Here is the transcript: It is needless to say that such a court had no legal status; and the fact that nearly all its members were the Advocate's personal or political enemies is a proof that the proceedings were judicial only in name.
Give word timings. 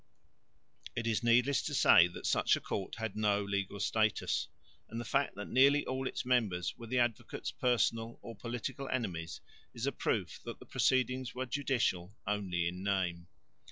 It 0.95 1.05
is 1.05 1.21
needless 1.21 1.61
to 1.61 1.75
say 1.75 2.07
that 2.07 2.25
such 2.25 2.55
a 2.55 2.59
court 2.59 2.95
had 2.95 3.15
no 3.15 3.39
legal 3.43 3.79
status; 3.79 4.47
and 4.89 4.99
the 4.99 5.05
fact 5.05 5.35
that 5.35 5.47
nearly 5.47 5.85
all 5.85 6.07
its 6.07 6.25
members 6.25 6.75
were 6.75 6.87
the 6.87 6.97
Advocate's 6.97 7.51
personal 7.51 8.17
or 8.23 8.35
political 8.35 8.89
enemies 8.89 9.41
is 9.75 9.85
a 9.85 9.91
proof 9.91 10.41
that 10.43 10.57
the 10.57 10.65
proceedings 10.65 11.35
were 11.35 11.45
judicial 11.45 12.15
only 12.25 12.67
in 12.67 12.81
name. 12.81 13.27